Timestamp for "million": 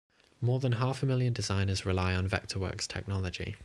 1.05-1.31